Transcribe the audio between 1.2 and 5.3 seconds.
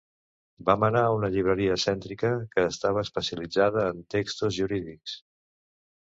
llibreria cèntrica que estava especialitzada en textos jurídics.